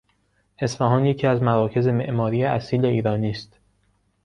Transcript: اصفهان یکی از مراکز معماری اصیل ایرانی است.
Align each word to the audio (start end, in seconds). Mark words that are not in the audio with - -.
اصفهان 0.59 1.05
یکی 1.05 1.27
از 1.27 1.41
مراکز 1.41 1.87
معماری 1.87 2.43
اصیل 2.43 2.85
ایرانی 2.85 3.29
است. 3.31 3.59